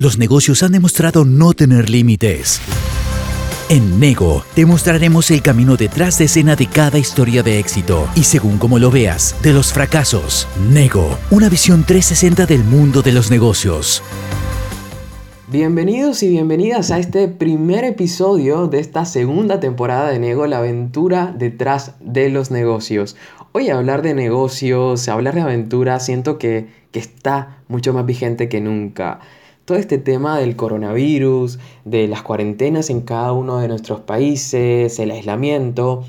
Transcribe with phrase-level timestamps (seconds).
[0.00, 2.60] Los negocios han demostrado no tener límites.
[3.68, 8.22] En Nego te mostraremos el camino detrás de escena de cada historia de éxito y
[8.22, 10.46] según como lo veas, de los fracasos.
[10.70, 14.00] Nego, una visión 360 del mundo de los negocios.
[15.48, 21.34] Bienvenidos y bienvenidas a este primer episodio de esta segunda temporada de Nego, la aventura
[21.36, 23.16] detrás de los negocios.
[23.50, 28.60] Hoy hablar de negocios, hablar de aventura, siento que, que está mucho más vigente que
[28.60, 29.18] nunca
[29.68, 35.10] todo este tema del coronavirus, de las cuarentenas en cada uno de nuestros países, el
[35.10, 36.06] aislamiento,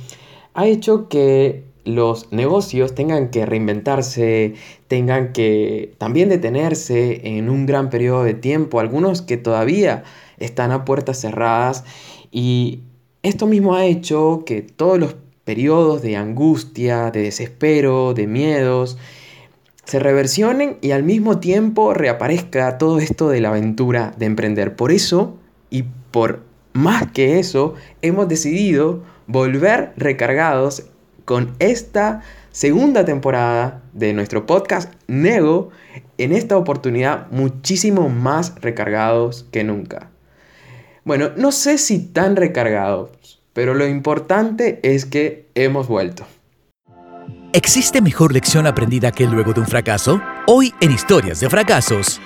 [0.54, 4.54] ha hecho que los negocios tengan que reinventarse,
[4.88, 10.04] tengan que también detenerse en un gran periodo de tiempo, algunos que todavía
[10.38, 11.84] están a puertas cerradas.
[12.32, 12.80] Y
[13.24, 18.98] esto mismo ha hecho que todos los periodos de angustia, de desespero, de miedos,
[19.90, 24.76] se reversionen y al mismo tiempo reaparezca todo esto de la aventura de emprender.
[24.76, 25.36] Por eso,
[25.72, 26.44] y por
[26.74, 30.86] más que eso, hemos decidido volver recargados
[31.26, 35.72] con esta segunda temporada de nuestro podcast Nego,
[36.20, 40.12] en esta oportunidad muchísimo más recargados que nunca.
[41.04, 46.28] Bueno, no sé si tan recargados, pero lo importante es que hemos vuelto.
[47.52, 50.22] ¿Existe mejor lección aprendida que luego de un fracaso?
[50.46, 52.22] Hoy en Historias de Fracasos.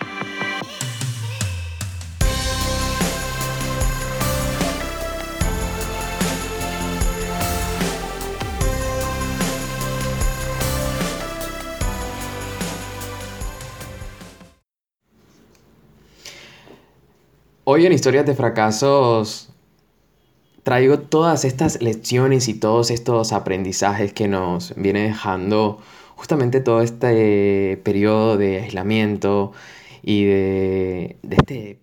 [17.63, 19.52] Hoy en Historias de Fracasos
[20.63, 25.79] traigo todas estas lecciones y todos estos aprendizajes que nos viene dejando
[26.15, 29.51] justamente todo este periodo de aislamiento
[30.01, 31.79] y de, este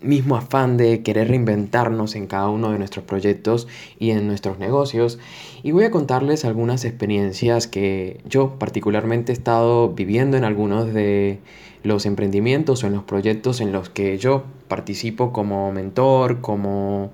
[0.00, 3.66] mismo afán de querer reinventarnos en cada uno de nuestros proyectos
[3.98, 5.18] y en nuestros negocios.
[5.62, 11.40] Y voy a contarles algunas experiencias que yo particularmente he estado viviendo en algunos de
[11.82, 17.10] los emprendimientos o en los proyectos en los que yo participo como mentor, como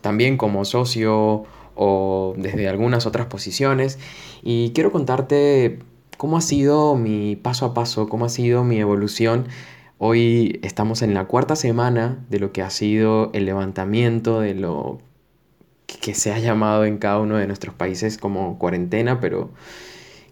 [0.00, 1.44] también como socio
[1.74, 3.98] o desde algunas otras posiciones.
[4.42, 5.78] Y quiero contarte
[6.16, 9.46] cómo ha sido mi paso a paso, cómo ha sido mi evolución.
[9.98, 14.98] Hoy estamos en la cuarta semana de lo que ha sido el levantamiento de lo
[15.86, 19.50] que se ha llamado en cada uno de nuestros países como cuarentena, pero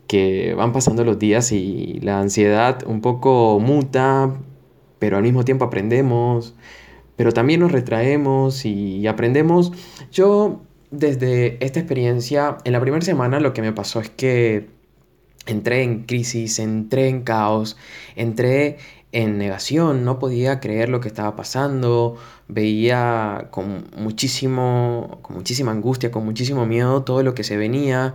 [0.06, 4.33] que van pasando los días y la ansiedad un poco muta,
[4.99, 6.55] pero al mismo tiempo aprendemos,
[7.19, 9.73] pero también nos retraemos y aprendemos.
[10.12, 10.62] Yo
[10.93, 14.71] desde esta experiencia, en la primera semana lo que me pasó es que
[15.45, 17.77] entré en crisis, entré en caos,
[18.15, 18.79] entré
[19.11, 26.12] en negación, no podía creer lo que estaba pasando, veía con muchísimo con muchísima angustia,
[26.12, 28.15] con muchísimo miedo todo lo que se venía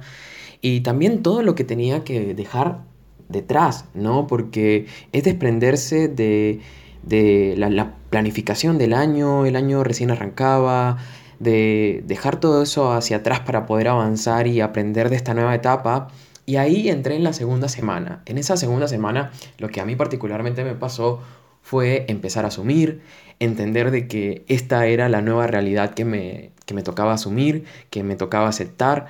[0.62, 2.86] y también todo lo que tenía que dejar
[3.28, 4.28] detrás, ¿no?
[4.28, 6.62] Porque es desprenderse de
[7.04, 10.98] de la, planificación del año, el año recién arrancaba,
[11.40, 16.10] de dejar todo eso hacia atrás para poder avanzar y aprender de esta nueva etapa.
[16.46, 18.22] Y ahí entré en la segunda semana.
[18.26, 21.22] En esa segunda semana lo que a mí particularmente me pasó
[21.64, 23.02] fue empezar a asumir,
[23.40, 28.04] entender de que esta era la nueva realidad que me, que me tocaba asumir, que
[28.04, 29.08] me tocaba aceptar.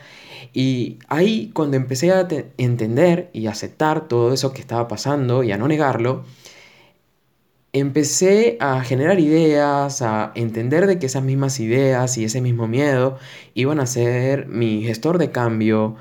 [0.54, 2.28] Y ahí cuando empecé a
[2.58, 6.24] entender y aceptar todo eso que estaba pasando y a no negarlo,
[7.74, 13.18] empecé a generar ideas, a entender de que esas mismas ideas y ese mismo miedo
[13.56, 15.96] iban a ser mi gestor de cambio.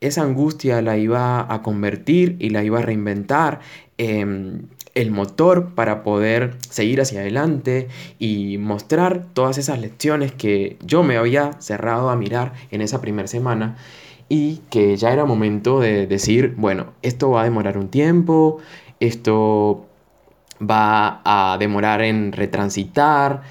[0.00, 3.60] Esa angustia la iba a convertir y la iba a reinventar
[3.96, 7.88] en el motor para poder seguir hacia adelante
[8.18, 13.28] y mostrar todas esas lecciones que yo me había cerrado a mirar en esa primera
[13.28, 13.76] semana
[14.28, 18.58] y que ya era momento de decir, bueno, esto va a demorar un tiempo,
[19.00, 19.88] esto
[20.60, 23.42] va a demorar en retransitar.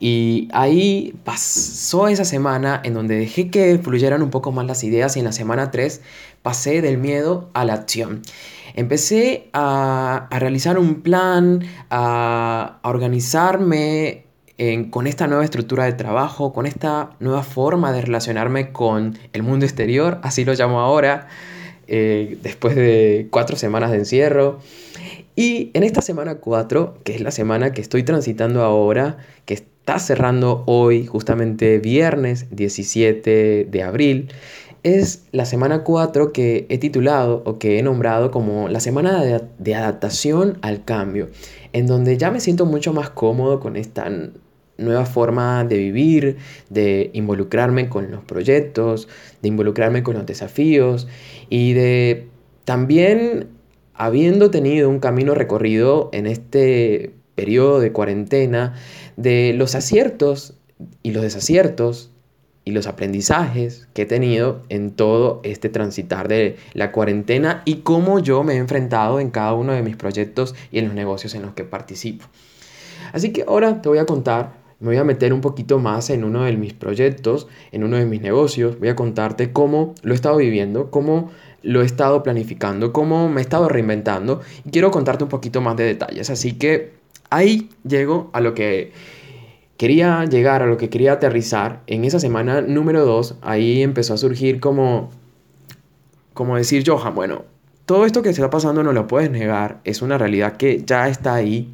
[0.00, 5.16] Y ahí pasó esa semana en donde dejé que fluyeran un poco más las ideas
[5.16, 6.00] y en la semana 3
[6.42, 8.22] pasé del miedo a la acción.
[8.74, 14.24] Empecé a, realizar un plan, a, organizarme
[14.90, 19.66] con esta nueva estructura de trabajo, con esta nueva forma de relacionarme con el mundo
[19.66, 21.26] exterior, así lo llamo ahora,
[21.88, 24.60] eh, después de cuatro semanas de encierro.
[25.34, 29.98] Y en esta semana 4, que es la semana que estoy transitando ahora, que está
[29.98, 34.28] cerrando hoy, justamente viernes 17 de abril,
[34.82, 39.40] es la semana 4 que he titulado o que he nombrado como la semana de,
[39.58, 41.30] de, adaptación al cambio,
[41.72, 44.10] en donde ya me siento mucho más cómodo con esta
[44.76, 46.36] nueva forma de vivir,
[46.68, 49.08] de involucrarme con los proyectos,
[49.40, 51.06] de involucrarme con los desafíos
[51.48, 52.28] y de
[52.64, 53.48] también
[53.94, 58.74] habiendo tenido un camino recorrido en este periodo de cuarentena,
[59.16, 60.54] de los aciertos
[61.02, 62.10] y los desaciertos
[62.64, 68.20] y los aprendizajes que he tenido en todo este transitar de la cuarentena y cómo
[68.20, 71.42] yo me he enfrentado en cada uno de mis proyectos y en los negocios en
[71.42, 72.26] los que participo.
[73.12, 76.24] Así que ahora te voy a contar, me voy a meter un poquito más en
[76.24, 80.14] uno de mis proyectos, en uno de mis negocios, voy a contarte cómo lo he
[80.14, 81.30] estado viviendo, cómo
[81.62, 85.76] lo he estado planificando, cómo me he estado reinventando y quiero contarte un poquito más
[85.76, 86.30] de detalles.
[86.30, 86.92] Así que
[87.30, 88.92] ahí llego a lo que
[89.76, 91.82] quería llegar, a lo que quería aterrizar.
[91.86, 95.10] En esa semana número 2, ahí empezó a surgir como,
[96.34, 97.44] como decir, Johan, bueno,
[97.86, 101.34] todo esto que está pasando no lo puedes negar, es una realidad que ya está
[101.34, 101.72] ahí.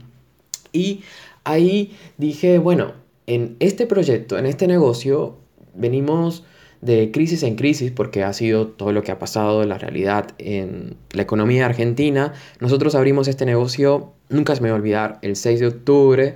[0.73, 1.03] Y
[1.45, 2.93] ahí dije, bueno,
[3.27, 5.37] en este proyecto, en este negocio,
[5.75, 6.45] venimos
[6.81, 10.29] de crisis en crisis, porque ha sido todo lo que ha pasado en la realidad
[10.39, 12.33] en la economía argentina.
[12.61, 16.35] Nosotros abrimos este negocio, nunca se me va a olvidar, el 6 de octubre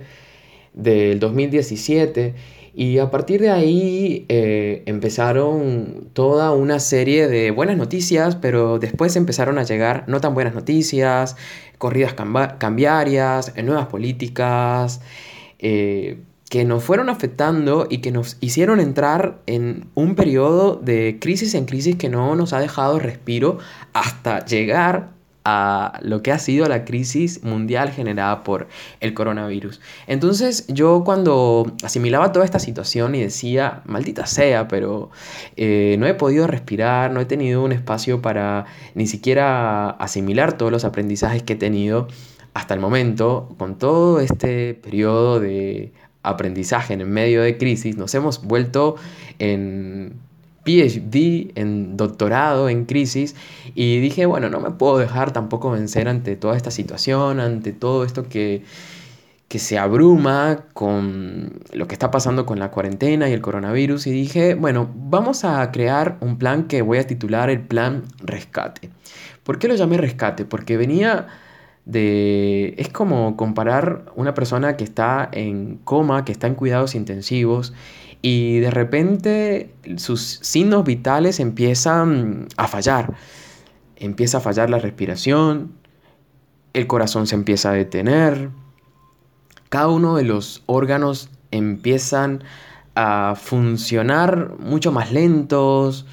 [0.74, 2.34] del 2017
[2.74, 9.14] y a partir de ahí eh, empezaron toda una serie de buenas noticias, pero después
[9.16, 11.36] empezaron a llegar no tan buenas noticias,
[11.76, 12.14] corridas
[12.58, 15.02] cambiarias, nuevas políticas.
[15.58, 16.22] Eh,
[16.52, 21.64] que nos fueron afectando y que nos hicieron entrar en un periodo de crisis en
[21.64, 23.56] crisis que no nos ha dejado respiro
[23.94, 25.12] hasta llegar
[25.46, 28.68] a lo que ha sido la crisis mundial generada por
[29.00, 29.80] el coronavirus.
[30.06, 35.10] Entonces yo cuando asimilaba toda esta situación y decía, maldita sea, pero
[35.56, 40.70] eh, no he podido respirar, no he tenido un espacio para ni siquiera asimilar todos
[40.70, 42.08] los aprendizajes que he tenido
[42.52, 48.44] hasta el momento, con todo este periodo de aprendizaje en medio de crisis, nos hemos
[48.44, 48.96] vuelto
[49.38, 50.14] en
[50.64, 53.34] PhD, en doctorado en crisis,
[53.74, 58.04] y dije, bueno, no me puedo dejar tampoco vencer ante toda esta situación, ante todo
[58.04, 58.62] esto que,
[59.48, 64.12] que se abruma con lo que está pasando con la cuarentena y el coronavirus, y
[64.12, 68.90] dije, bueno, vamos a crear un plan que voy a titular el plan rescate.
[69.42, 70.44] ¿Por qué lo llamé rescate?
[70.44, 71.26] Porque venía
[71.84, 72.74] de...
[72.78, 77.72] Es como comparar una persona que está en coma, que está en cuidados intensivos
[78.22, 83.14] y de repente sus signos vitales empiezan a fallar.
[83.96, 85.72] Empieza a fallar la respiración,
[86.72, 88.50] el corazón se empieza a detener,
[89.68, 92.44] cada uno de los órganos empiezan
[92.94, 96.06] a funcionar mucho más lentos,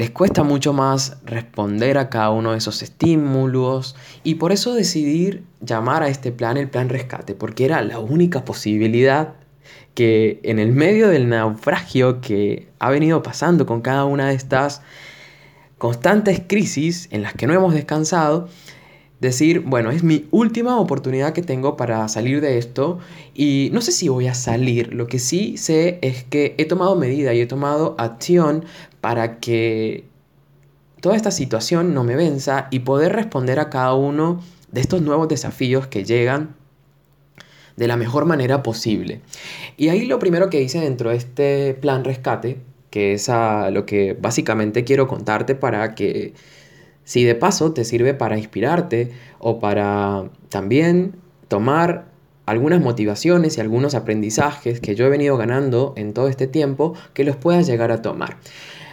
[0.00, 5.44] les cuesta mucho más responder a cada uno de esos estímulos y por eso decidí
[5.60, 9.34] llamar a este plan el plan rescate, porque era la única posibilidad
[9.92, 14.80] que en el medio del naufragio que ha venido pasando con cada una de estas
[15.76, 18.48] constantes crisis en las que no hemos descansado,
[19.20, 22.98] decir, bueno, es mi última oportunidad que tengo para salir de esto
[23.34, 26.96] y no sé si voy a salir, lo que sí sé es que he tomado
[26.96, 28.64] medida y he tomado acción
[29.00, 30.04] para que
[31.00, 34.40] toda esta situación no me venza y poder responder a cada uno
[34.72, 36.56] de estos nuevos desafíos que llegan
[37.76, 39.20] de la mejor manera posible.
[39.76, 42.58] Y ahí lo primero que hice dentro de este plan rescate,
[42.90, 46.34] que es a lo que básicamente quiero contarte para que
[47.10, 51.16] si de paso te sirve para inspirarte o para también
[51.48, 52.04] tomar
[52.46, 57.24] algunas motivaciones y algunos aprendizajes que yo he venido ganando en todo este tiempo, que
[57.24, 58.36] los puedas llegar a tomar.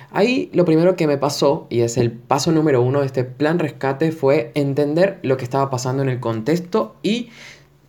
[0.10, 3.60] Ahí lo primero que me pasó, y es el paso número uno de este plan
[3.60, 7.30] rescate, fue entender lo que estaba pasando en el contexto y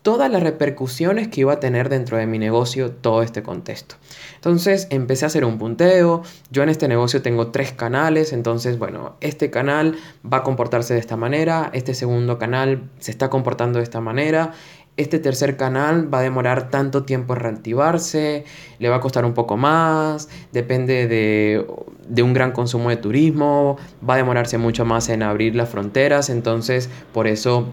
[0.02, 3.96] todas las repercusiones que iba a tener dentro de mi negocio todo este contexto.
[4.36, 9.16] Entonces empecé a hacer un punteo, yo en este negocio tengo tres canales, entonces bueno,
[9.20, 13.84] este canal va a comportarse de esta manera, este segundo canal se está comportando de
[13.84, 14.52] esta manera,
[14.96, 18.44] este tercer canal va a demorar tanto tiempo en reactivarse,
[18.80, 21.64] le va a costar un poco más, depende de,
[22.08, 23.76] de, un gran consumo de turismo,
[24.06, 27.68] va a demorarse mucho más en abrir las fronteras, entonces por eso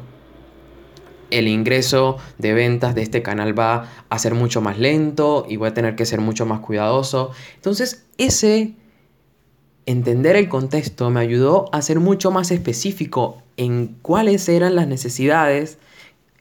[1.31, 5.69] el ingreso de ventas de este canal va a ser mucho más lento y voy
[5.69, 7.31] a tener que ser mucho más cuidadoso.
[7.55, 8.73] Entonces ese
[9.85, 15.77] entender el contexto me ayudó a ser mucho más específico en cuáles eran las necesidades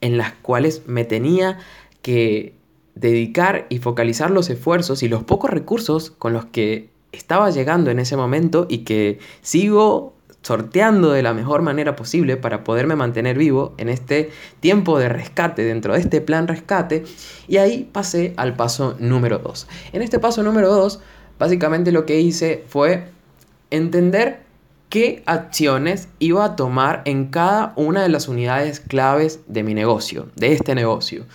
[0.01, 1.59] en las cuales me tenía
[2.01, 2.53] que
[2.95, 7.99] dedicar y focalizar los esfuerzos y los pocos recursos con los que estaba llegando en
[7.99, 10.14] ese momento y que sigo
[10.45, 15.63] sorteando de la mejor manera posible para poderme mantener vivo en este tiempo de rescate,
[15.63, 17.03] dentro de este plan rescate.
[17.47, 19.67] Y ahí pasé al paso número 2.
[19.93, 20.99] En este paso número 2,
[21.39, 23.07] básicamente lo que hice fue
[23.71, 24.43] entender
[24.89, 30.29] qué acciones iba a tomar en cada una de las unidades claves de mi negocio,
[30.35, 31.25] de este negocio.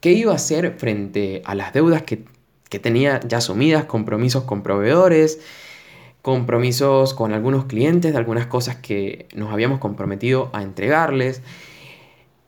[0.00, 2.24] ¿Qué iba a hacer frente a las deudas que,
[2.70, 5.38] que tenía ya asumidas, compromisos con proveedores?
[6.22, 11.42] Compromisos con algunos clientes de algunas cosas que nos habíamos comprometido a entregarles,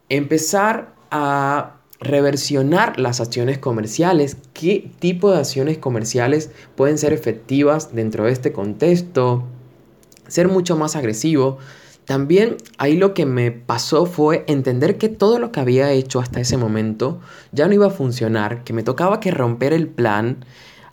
[0.08, 8.24] empezar a reversionar las acciones comerciales, qué tipo de acciones comerciales pueden ser efectivas dentro
[8.24, 9.44] de este contexto,
[10.26, 11.58] ser mucho más agresivo.
[12.06, 16.40] También ahí lo que me pasó fue entender que todo lo que había hecho hasta
[16.40, 17.20] ese momento
[17.52, 20.44] ya no iba a funcionar, que me tocaba que romper el plan,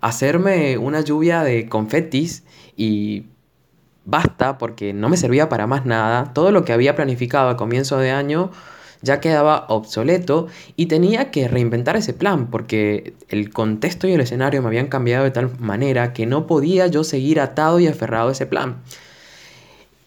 [0.02, 2.44] hacerme una lluvia de confetis
[2.78, 3.26] y
[4.06, 6.32] basta porque no me servía para más nada.
[6.34, 8.52] Todo lo que había planificado a comienzo de año
[9.02, 14.62] ya quedaba obsoleto y tenía que reinventar ese plan porque el contexto y el escenario
[14.62, 18.32] me habían cambiado de tal manera que no podía yo seguir atado y aferrado a
[18.32, 18.78] ese plan.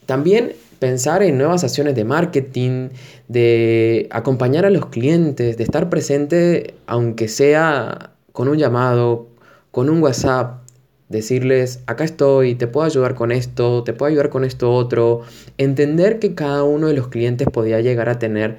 [0.05, 2.89] También pensar en nuevas acciones de marketing,
[3.27, 9.27] de acompañar a los clientes, de estar presente aunque sea con un llamado,
[9.69, 10.60] con un WhatsApp,
[11.11, 15.21] decirles, acá estoy, te puedo ayudar con esto, te puedo ayudar con esto otro,
[15.57, 18.57] entender que cada uno de los clientes podía llegar a tener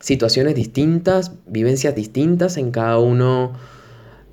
[0.00, 3.52] situaciones distintas, vivencias distintas en cada uno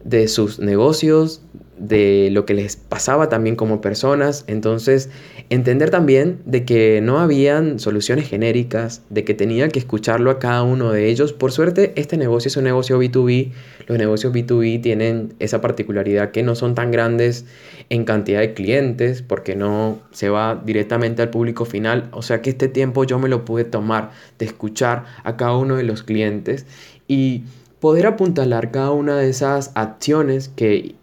[0.04, 1.42] de sus negocios,
[1.78, 4.44] de lo que les pasaba también como personas.
[4.48, 5.10] Entonces,
[5.50, 10.64] entender también de que no habían soluciones genéricas, de que tenía que escucharlo a cada
[10.64, 11.34] uno de ellos.
[11.34, 13.52] Por suerte, este negocio es un negocio B2B.
[13.88, 17.46] Los negocios B2B tienen esa particularidad que no son tan grandes
[17.90, 22.10] en cantidad de clientes porque no se va directamente al público final.
[22.12, 25.78] O sea que este tiempo yo me lo pude tomar de escuchar a cada uno
[25.78, 26.66] de los clientes
[27.08, 27.44] y
[27.80, 30.96] poder apuntalar cada una de esas acciones que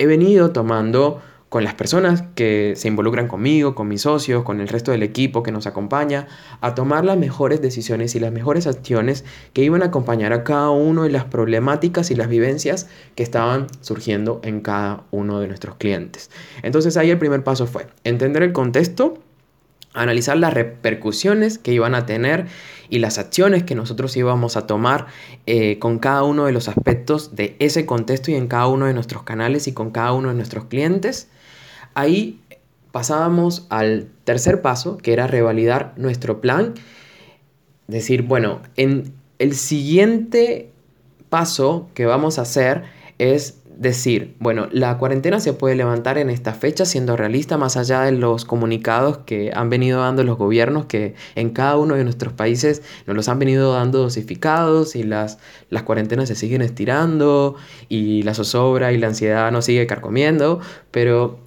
[0.00, 4.68] he venido tomando con las personas que se involucran conmigo, con mis socios, con el
[4.68, 6.26] resto del equipo que nos acompaña,
[6.62, 10.70] a tomar las mejores decisiones y las mejores acciones que iban a acompañar a cada
[10.70, 15.74] uno de las problemáticas y las vivencias que estaban surgiendo en cada uno de nuestros
[15.74, 16.30] clientes.
[16.62, 19.18] Entonces ahí el primer paso fue entender el contexto,
[19.94, 22.46] analizar las repercusiones que iban a tener
[22.88, 25.06] y las acciones que nosotros íbamos a tomar
[25.46, 28.94] eh, con cada uno de los aspectos de ese contexto y en cada uno de
[28.94, 31.28] nuestros canales y con cada uno de nuestros clientes.
[31.94, 32.40] Ahí
[32.92, 36.74] pasábamos al tercer paso, que era revalidar nuestro plan.
[37.86, 40.70] Decir, bueno, en el siguiente
[41.28, 42.84] paso que vamos a hacer
[43.18, 48.02] es decir, bueno, la cuarentena se puede levantar en esta fecha siendo realista más allá
[48.02, 52.34] de los comunicados que han venido dando los gobiernos que en cada uno de nuestros
[52.34, 55.38] países nos los han venido dando dosificados y las,
[55.70, 57.56] las cuarentenas se siguen estirando
[57.88, 60.60] y la zozobra y la ansiedad nos sigue carcomiendo,
[60.90, 61.38] pero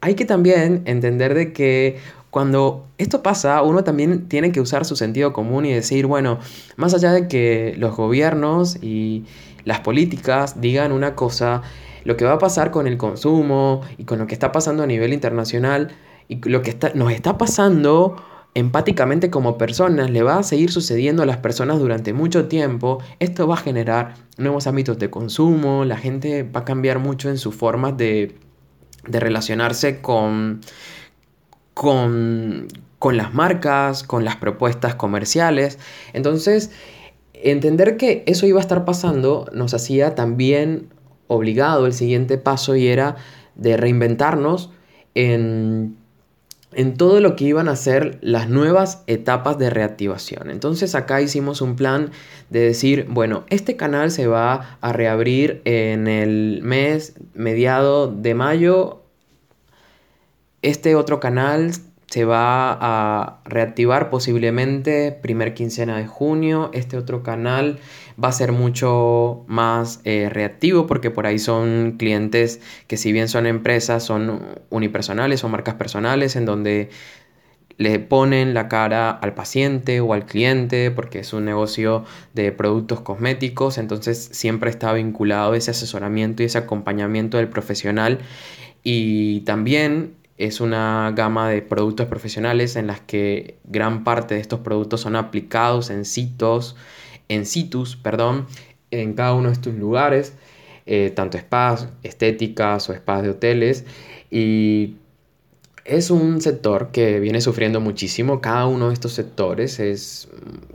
[0.00, 1.96] hay que también entender de que
[2.30, 6.38] cuando esto pasa, uno también tiene que usar su sentido común y decir, bueno,
[6.76, 9.24] más allá de que los gobiernos y
[9.64, 11.62] las políticas digan una cosa,
[12.04, 14.86] lo que va a pasar con el consumo y con lo que está pasando a
[14.86, 15.92] nivel internacional
[16.28, 18.16] y lo que está, nos está pasando
[18.54, 23.48] empáticamente como personas, le va a seguir sucediendo a las personas durante mucho tiempo, esto
[23.48, 27.54] va a generar nuevos ámbitos de consumo, la gente va a cambiar mucho en sus
[27.54, 28.36] formas de,
[29.08, 30.60] de relacionarse con,
[31.74, 32.68] con,
[33.00, 35.80] con las marcas, con las propuestas comerciales.
[36.12, 36.70] Entonces,
[37.50, 40.88] entender que eso iba a estar pasando nos hacía también
[41.26, 43.16] obligado el siguiente paso y era
[43.54, 44.70] de reinventarnos
[45.14, 45.96] en,
[46.72, 50.50] en todo lo que iban a ser las nuevas etapas de reactivación.
[50.50, 52.10] Entonces acá hicimos un plan
[52.50, 59.02] de decir, bueno, este canal se va a reabrir en el mes mediado de mayo,
[60.62, 61.72] este otro canal
[62.14, 66.70] se va a reactivar posiblemente primer quincena de junio.
[66.72, 67.80] Este otro canal
[68.22, 73.26] va a ser mucho más eh, reactivo porque por ahí son clientes que si bien
[73.26, 76.90] son empresas, son unipersonales o marcas personales en donde
[77.78, 83.00] le ponen la cara al paciente o al cliente porque es un negocio de productos
[83.00, 88.20] cosméticos, entonces siempre está vinculado ese asesoramiento y ese acompañamiento del profesional
[88.84, 94.60] y también es una gama de productos profesionales en las que gran parte de estos
[94.60, 96.76] productos son aplicados en sitios,
[97.28, 98.46] en situs, perdón,
[98.90, 100.34] en cada uno de estos lugares.
[100.86, 103.84] eh, tanto spas estéticas o spas de hoteles.
[104.30, 104.96] Y
[105.84, 108.40] es un sector que viene sufriendo muchísimo.
[108.40, 110.28] Cada uno de estos sectores es,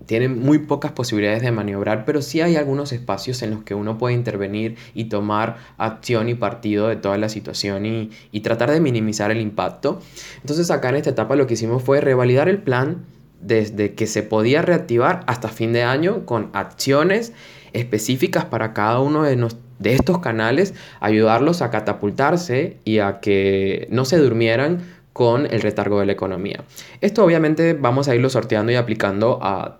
[0.05, 3.97] tiene muy pocas posibilidades de maniobrar, pero sí hay algunos espacios en los que uno
[3.97, 8.81] puede intervenir y tomar acción y partido de toda la situación y, y tratar de
[8.81, 9.99] minimizar el impacto.
[10.41, 13.05] Entonces acá en esta etapa lo que hicimos fue revalidar el plan
[13.41, 17.33] desde que se podía reactivar hasta fin de año con acciones
[17.73, 19.35] específicas para cada uno de,
[19.79, 25.99] de estos canales, ayudarlos a catapultarse y a que no se durmieran con el retargo
[25.99, 26.63] de la economía.
[27.01, 29.79] Esto obviamente vamos a irlo sorteando y aplicando a,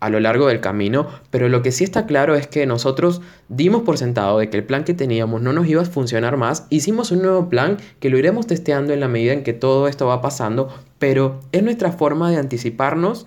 [0.00, 3.82] a lo largo del camino, pero lo que sí está claro es que nosotros dimos
[3.82, 7.10] por sentado de que el plan que teníamos no nos iba a funcionar más, hicimos
[7.10, 10.20] un nuevo plan que lo iremos testeando en la medida en que todo esto va
[10.20, 10.68] pasando,
[10.98, 13.26] pero es nuestra forma de anticiparnos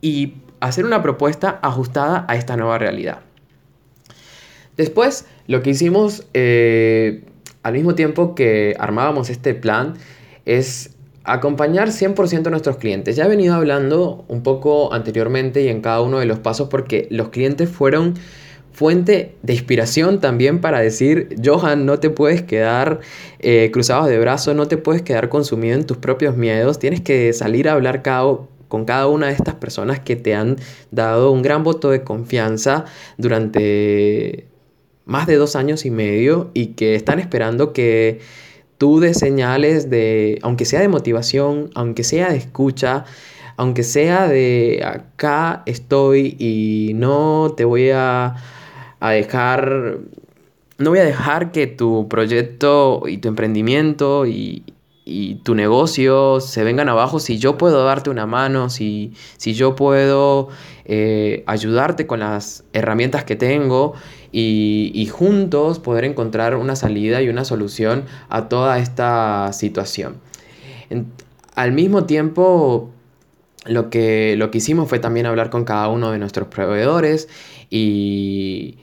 [0.00, 3.20] y hacer una propuesta ajustada a esta nueva realidad.
[4.78, 7.24] Después, lo que hicimos eh,
[7.62, 9.94] al mismo tiempo que armábamos este plan
[10.48, 13.14] es acompañar 100% a nuestros clientes.
[13.14, 17.06] Ya he venido hablando un poco anteriormente y en cada uno de los pasos porque
[17.10, 18.14] los clientes fueron
[18.72, 23.00] fuente de inspiración también para decir, Johan, no te puedes quedar
[23.40, 27.32] eh, cruzados de brazos, no te puedes quedar consumido en tus propios miedos, tienes que
[27.34, 28.02] salir a hablar
[28.68, 30.56] con cada una de estas personas que te han
[30.90, 32.86] dado un gran voto de confianza
[33.18, 34.46] durante
[35.04, 38.20] más de dos años y medio y que están esperando que
[38.78, 43.04] tú de señales de, aunque sea de motivación, aunque sea de escucha,
[43.56, 48.36] aunque sea de acá estoy y no te voy a,
[49.00, 49.98] dejar,
[50.78, 54.62] no voy a dejar que tu proyecto y tu emprendimiento y,
[55.42, 60.48] tu negocio se vengan abajo si yo puedo darte una mano, si, si yo puedo
[60.84, 63.94] eh, ayudarte con las herramientas que tengo
[64.32, 70.16] y, juntos poder encontrar una salida y una solución a toda esta situación.
[71.54, 72.90] al mismo tiempo,
[73.66, 77.28] lo que, lo que hicimos fue también hablar con cada uno de nuestros proveedores
[77.70, 78.78] y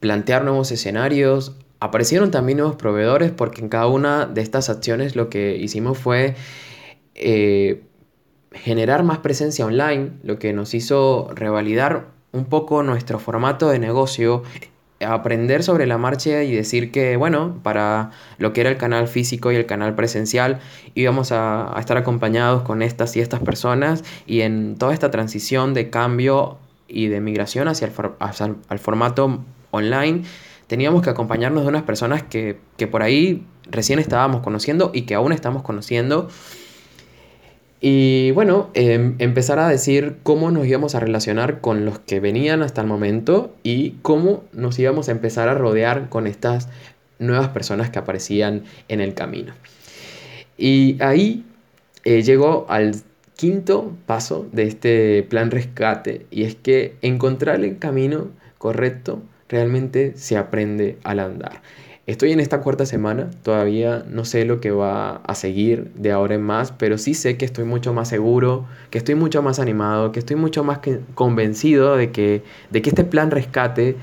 [0.00, 1.54] plantear nuevos escenarios.
[1.80, 6.34] Aparecieron también nuevos proveedores porque en cada una de estas acciones lo que hicimos fue
[7.14, 7.82] eh,
[8.52, 14.42] generar más presencia online, lo que nos hizo revalidar un poco nuestro formato de negocio
[15.06, 19.52] aprender sobre la marcha y decir que, bueno, para lo que era el canal físico
[19.52, 20.60] y el canal presencial,
[20.94, 25.90] íbamos a, estar acompañados con estas y estas personas y en toda esta transición de
[25.90, 30.24] cambio y de migración hacia el, formato online,
[30.68, 35.14] teníamos que acompañarnos de unas personas que, que por ahí recién estábamos conociendo y que
[35.14, 36.28] aún estamos conociendo
[37.80, 42.62] y bueno, em, empezar a decir cómo nos íbamos a relacionar con los que venían
[42.62, 46.68] hasta el momento y cómo nos íbamos a empezar a rodear con estas
[47.20, 49.54] nuevas personas que aparecían en el camino.
[50.56, 51.44] Y ahí
[52.04, 52.96] eh, llegó al
[53.36, 58.28] quinto paso de este plan rescate y es que encontrar el camino
[58.58, 61.62] correcto realmente se aprende al andar.
[62.08, 66.36] Estoy en esta cuarta semana, todavía no sé lo que va a seguir de ahora
[66.36, 70.10] en más, pero sí sé que estoy mucho más seguro, que estoy mucho más animado,
[70.10, 70.80] que estoy mucho más
[71.14, 73.96] convencido de que, de que este plan rescate,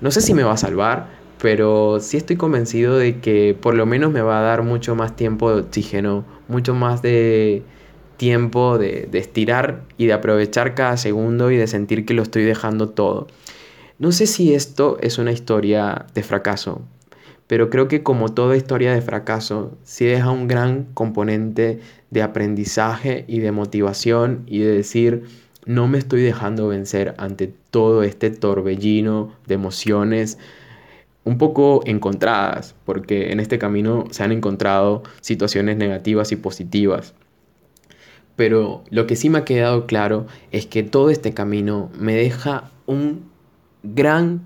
[0.00, 1.10] no sé si me va a salvar,
[1.40, 5.14] pero sí estoy convencido de que por lo menos me va a dar mucho más
[5.14, 7.62] tiempo de oxígeno, mucho más de
[8.16, 12.42] tiempo de, de estirar y de aprovechar cada segundo y de sentir que lo estoy
[12.42, 13.28] dejando todo.
[13.98, 16.82] No sé si esto es una historia de fracaso,
[17.48, 21.80] pero creo que como toda historia de fracaso, sí deja un gran componente
[22.10, 25.24] de aprendizaje y de motivación y de decir,
[25.66, 30.38] no me estoy dejando vencer ante todo este torbellino de emociones
[31.24, 37.14] un poco encontradas, porque en este camino se han encontrado situaciones negativas y positivas.
[38.36, 42.70] Pero lo que sí me ha quedado claro es que todo este camino me deja
[42.86, 43.36] un
[43.82, 44.42] gran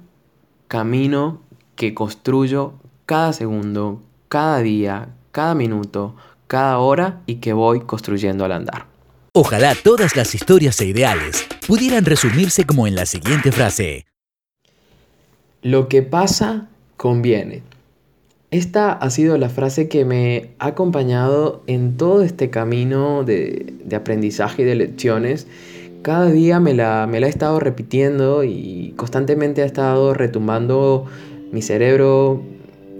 [0.69, 1.41] camino
[1.77, 2.75] que construyo
[3.07, 6.15] cada segundo, cada día, cada minuto,
[6.47, 8.87] cada hora y que voy construyendo al andar.
[9.35, 14.05] Ojalá todas las historias e ideales pudieran resumirse como en la siguiente frase.
[15.63, 17.63] Lo que pasa conviene.
[18.51, 24.61] Esta ha sido la frase que me ha acompañado en todo este camino de, aprendizaje
[24.61, 25.47] y de lecciones.
[26.03, 31.07] Cada día me la, me he estado repitiendo y constantemente ha estado retumbando
[31.53, 32.43] mi cerebro,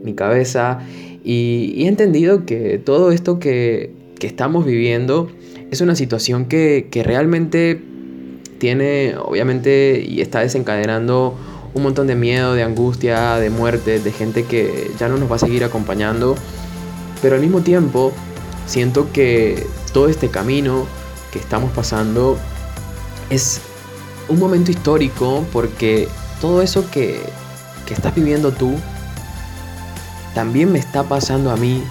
[0.05, 0.81] mi cabeza
[1.25, 5.29] y, he entendido que todo esto que, estamos viviendo
[5.73, 7.83] es una situación que, realmente
[8.59, 11.35] tiene, obviamente, y está desencadenando
[11.75, 15.37] un montón de miedo, de angustia, de muerte, de gente que ya no nos va
[15.37, 16.37] a seguir acompañando.
[17.21, 18.13] Pero al mismo tiempo,
[18.67, 20.87] siento que todo este camino
[21.33, 22.39] que estamos pasando
[23.33, 23.61] es
[24.29, 26.09] un momento histórico porque
[26.41, 27.23] todo eso que,
[27.87, 28.77] que estás viviendo tú
[30.35, 31.83] también me está pasando a mí,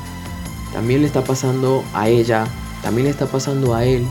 [0.73, 2.45] también le está pasando a ella,
[2.81, 4.05] también le está pasando a él,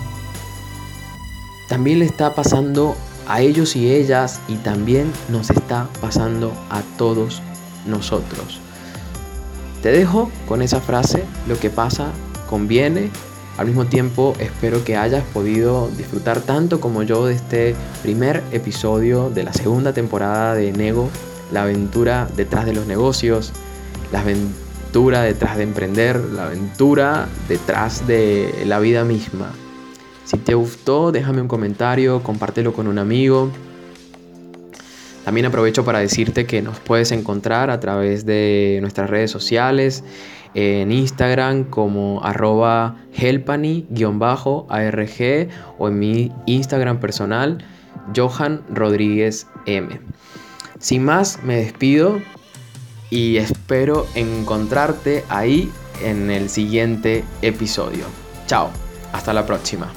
[1.69, 7.43] también le está pasando a ellos y ellas y también nos está pasando a todos
[7.87, 8.61] nosotros.
[9.83, 12.09] Te dejo con esa frase, lo que pasa
[12.49, 13.11] conviene.
[13.61, 19.29] Al mismo tiempo espero que hayas podido disfrutar tanto como yo de este primer episodio
[19.29, 21.11] de la segunda temporada de Nego,
[21.53, 23.53] la aventura detrás de los negocios,
[24.12, 29.53] la aventura detrás de emprender, la aventura detrás de la vida misma.
[30.25, 33.51] Si te gustó, déjame un comentario, compártelo con un amigo.
[35.27, 40.03] También aprovecho para decirte que nos puedes encontrar a través de nuestras redes sociales,
[40.55, 43.89] en Instagram como arroba helpany-arg
[45.79, 47.65] o en mi Instagram personal,
[48.15, 50.01] Johan Rodríguez M.
[50.79, 52.21] Sin más, me despido
[53.11, 55.71] y espero encontrarte ahí
[56.03, 58.05] en el siguiente episodio.
[58.47, 58.71] Chao,
[59.13, 59.93] hasta la próxima.